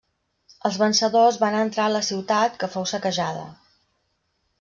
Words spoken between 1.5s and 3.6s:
entrar a la ciutat, que fou saquejada.